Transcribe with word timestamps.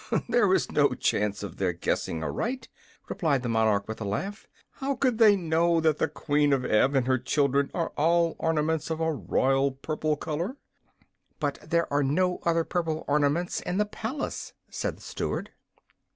"There 0.27 0.51
is 0.55 0.71
no 0.71 0.95
chance 0.95 1.43
of 1.43 1.57
their 1.57 1.73
guessing 1.73 2.23
aright," 2.23 2.69
replied 3.07 3.43
the 3.43 3.49
monarch, 3.49 3.87
with 3.87 4.01
a 4.01 4.03
laugh. 4.03 4.47
"How 4.71 4.95
could 4.95 5.19
they 5.19 5.35
know 5.35 5.79
that 5.79 5.99
the 5.99 6.07
Queen 6.07 6.53
of 6.53 6.65
Ev 6.65 6.95
and 6.95 7.05
her 7.05 7.21
family 7.23 7.69
are 7.75 7.93
all 7.95 8.35
ornaments 8.39 8.89
of 8.89 8.99
a 8.99 9.13
royal 9.13 9.71
purple 9.73 10.15
color?" 10.17 10.57
"But 11.39 11.59
there 11.61 11.85
are 11.93 12.01
no 12.01 12.39
other 12.41 12.63
purple 12.63 13.05
ornaments 13.07 13.61
in 13.61 13.77
the 13.77 13.85
palace," 13.85 14.53
said 14.71 14.97
the 14.97 15.01
Steward. 15.03 15.51